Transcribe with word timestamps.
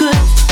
love. 0.00 0.51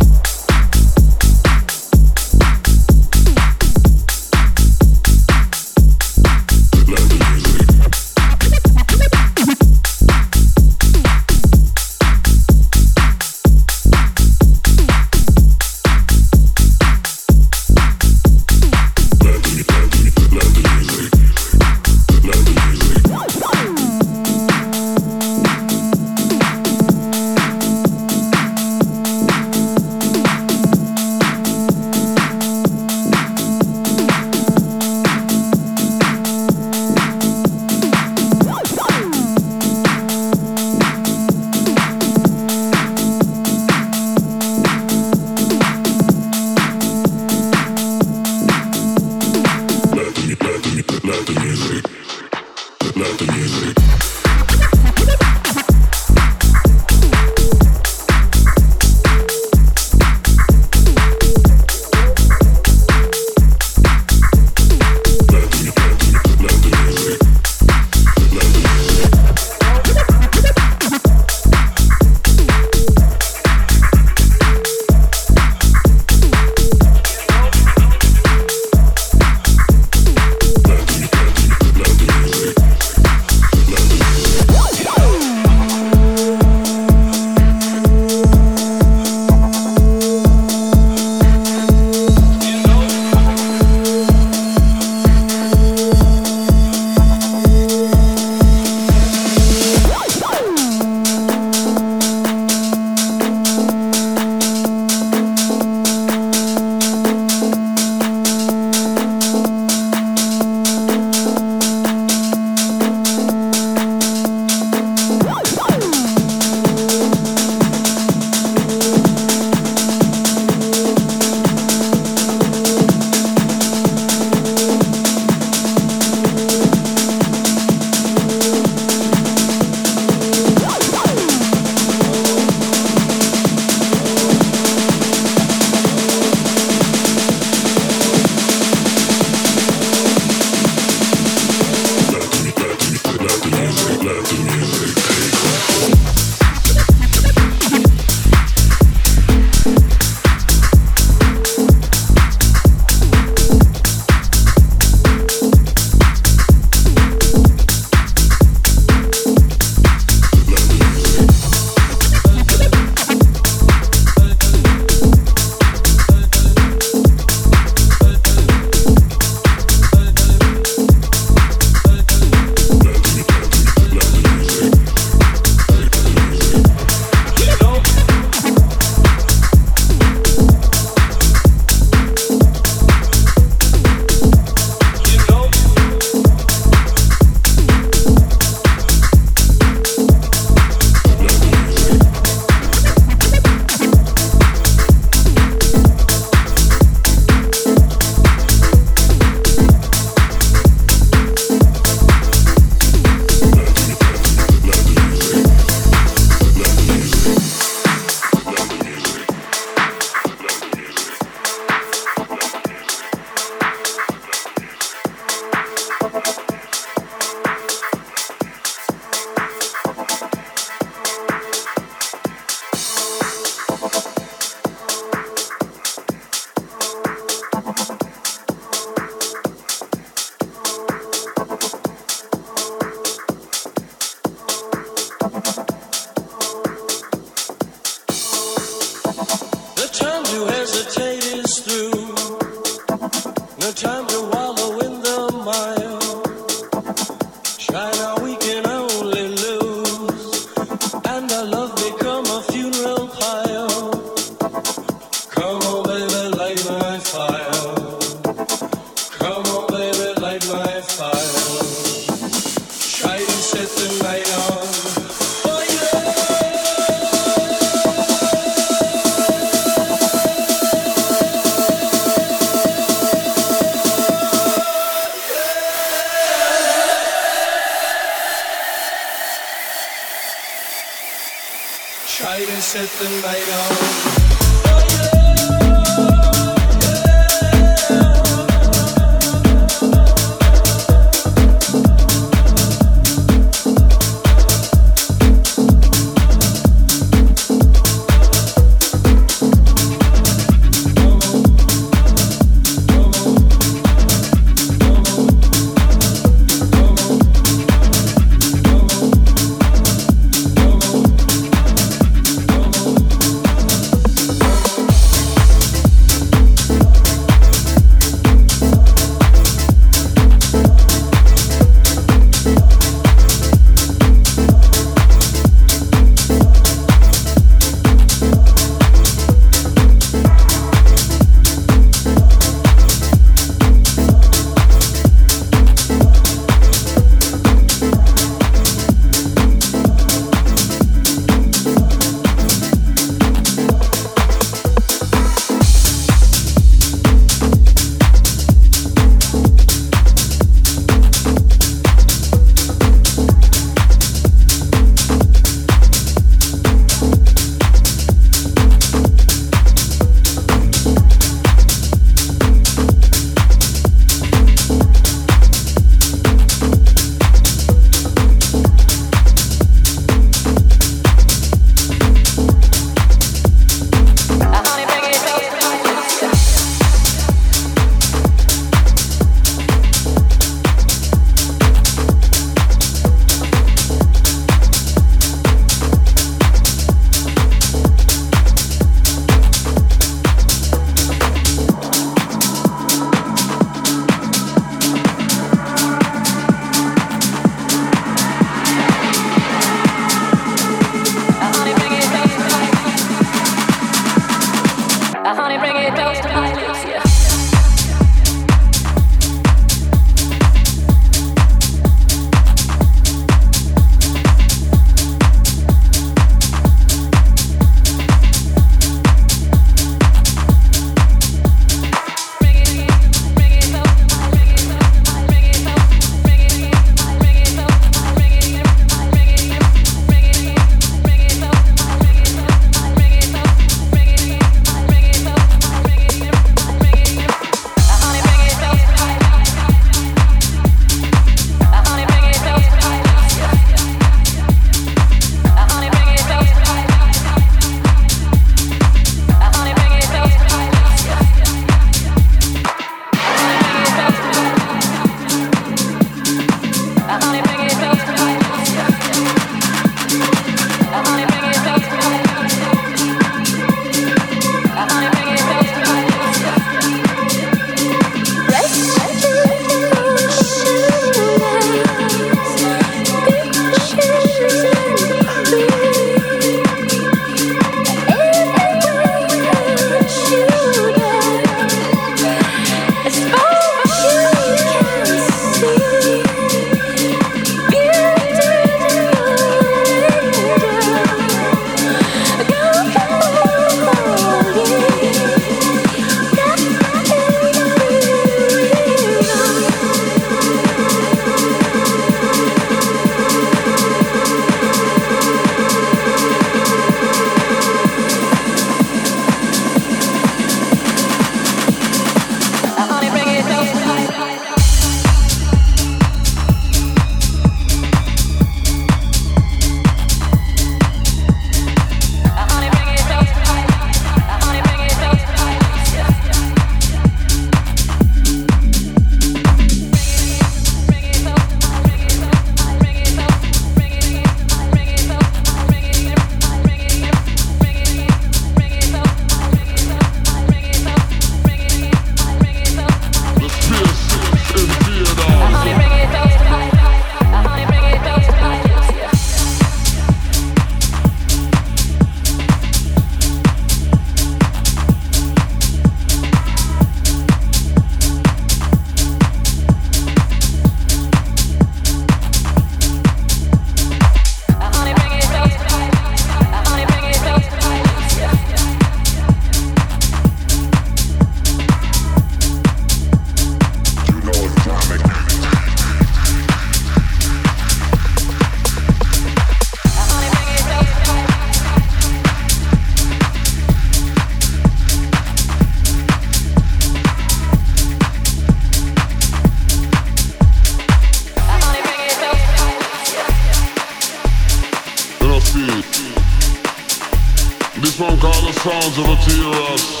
Funk 597.88 598.22
all 598.22 598.42
the 598.42 598.52
sounds 598.52 598.98
of 598.98 599.06
a 599.06 599.16
T-Ross 599.24 600.00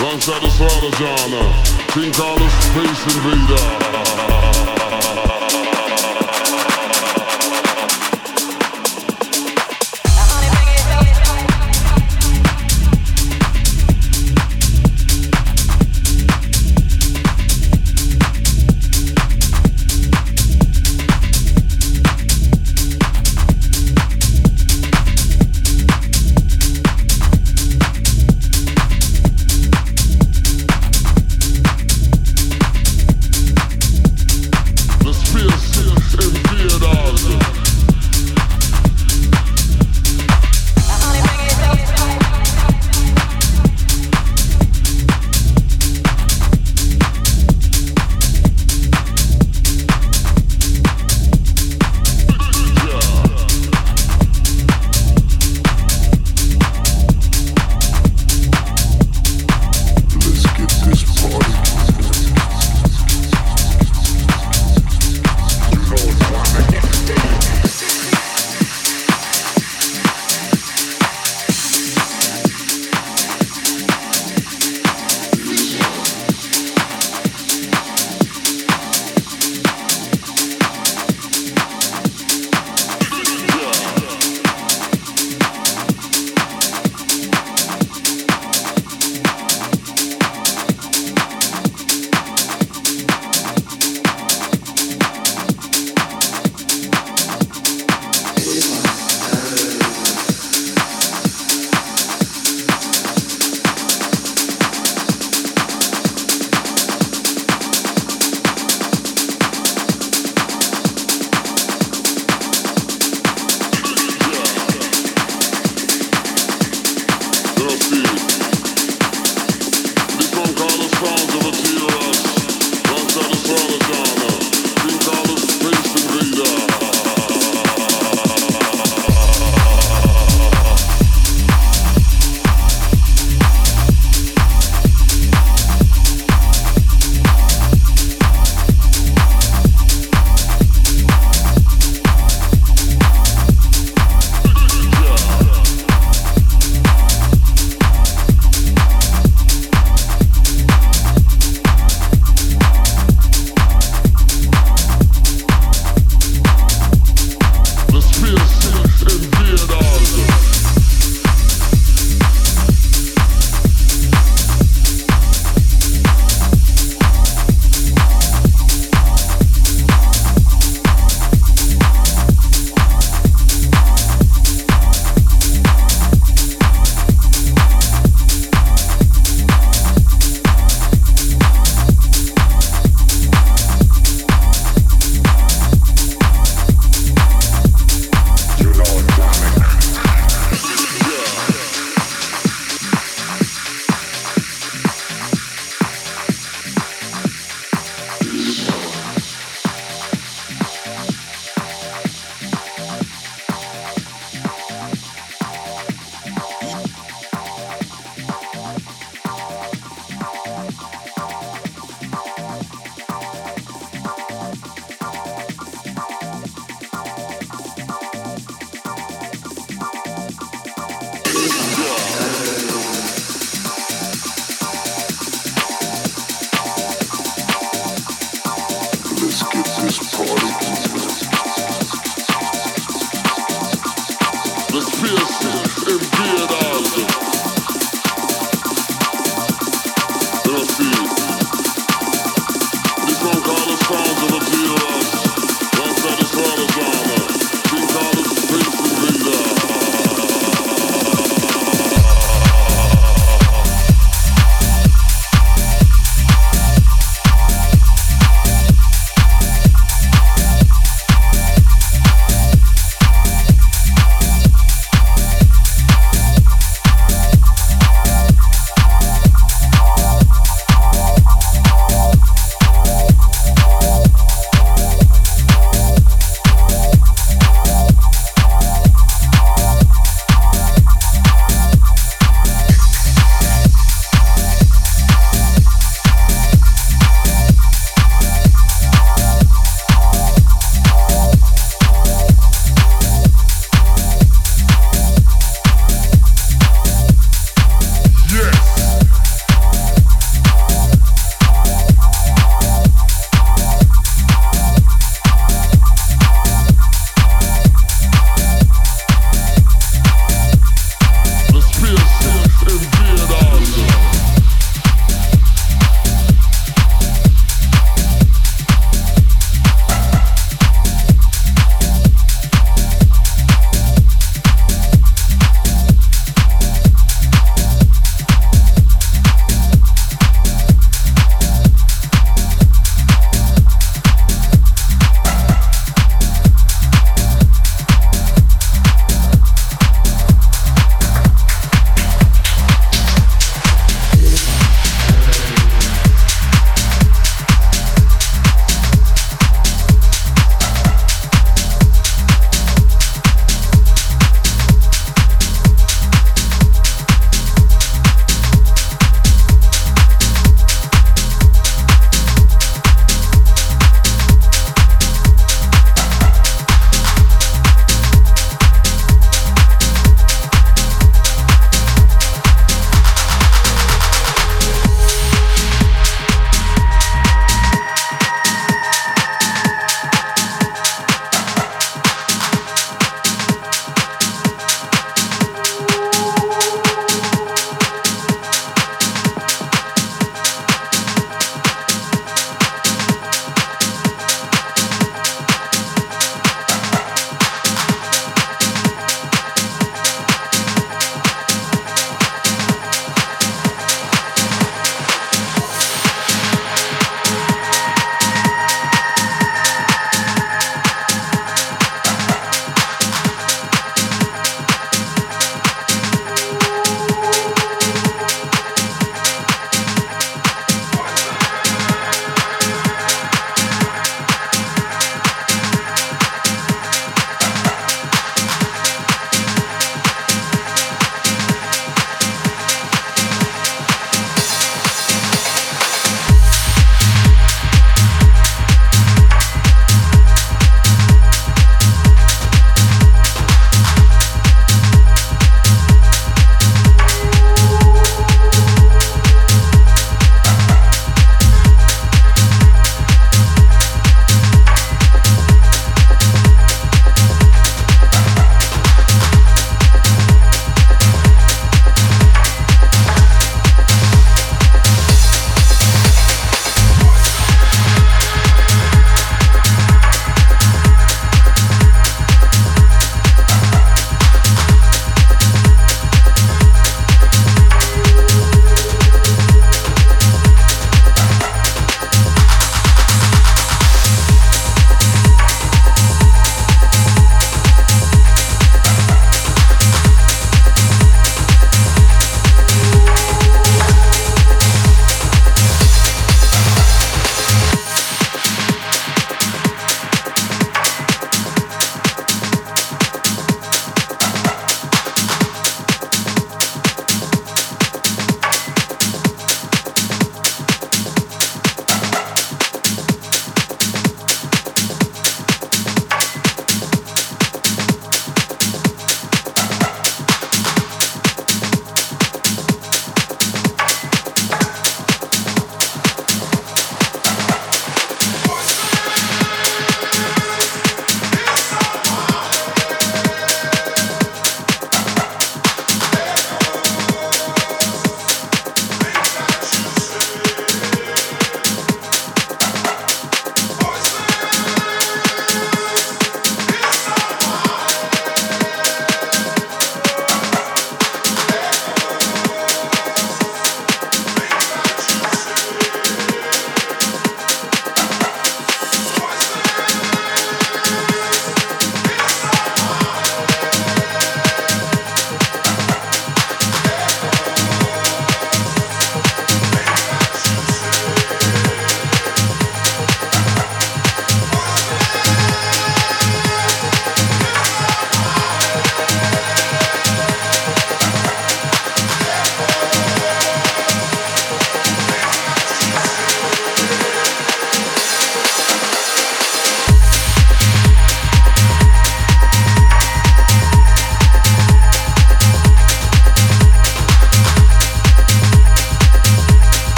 Alongside 0.00 0.42
the 0.42 0.50
Slaughter 0.50 0.90
Think 1.92 2.18
all 2.18 2.36
the 2.36 2.48
Space 2.48 3.14
Invader 3.14 4.39